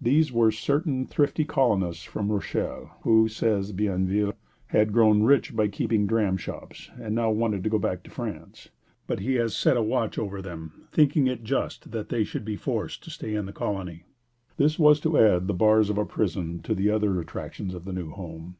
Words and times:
These 0.00 0.32
were 0.32 0.50
certain 0.50 1.06
thrifty 1.06 1.44
colonists 1.44 2.02
from 2.02 2.32
Rochelle, 2.32 2.96
who, 3.02 3.28
says 3.28 3.70
Bienville, 3.70 4.32
have 4.70 4.90
grown 4.90 5.22
rich 5.22 5.54
by 5.54 5.68
keeping 5.68 6.04
dram 6.04 6.36
shops, 6.36 6.90
and 7.00 7.14
now 7.14 7.30
want 7.30 7.62
to 7.62 7.70
go 7.70 7.78
back 7.78 8.02
to 8.02 8.10
France; 8.10 8.70
but 9.06 9.20
he 9.20 9.34
has 9.34 9.54
set 9.54 9.76
a 9.76 9.80
watch 9.84 10.18
over 10.18 10.42
them, 10.42 10.88
thinking 10.90 11.28
it 11.28 11.44
just 11.44 11.92
that 11.92 12.08
they 12.08 12.24
should 12.24 12.44
be 12.44 12.56
forced 12.56 13.04
to 13.04 13.10
stay 13.10 13.36
in 13.36 13.46
the 13.46 13.52
colony. 13.52 14.02
This 14.56 14.80
was 14.80 14.98
to 15.02 15.16
add 15.16 15.46
the 15.46 15.54
bars 15.54 15.90
of 15.90 15.96
a 15.98 16.04
prison 16.04 16.58
to 16.62 16.74
the 16.74 16.90
other 16.90 17.20
attractions 17.20 17.72
of 17.72 17.84
the 17.84 17.92
new 17.92 18.10
home. 18.10 18.56